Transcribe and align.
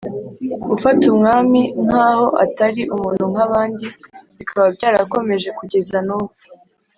gufata 0.69 1.01
Umwami 1.13 1.61
nk’aho 1.85 2.27
atari 2.45 2.81
umuntu 2.95 3.23
nk’abandi, 3.31 3.85
bikaba 4.37 4.67
byarakomeje 4.75 5.49
kugeza 5.59 5.97
nubu 6.07 6.33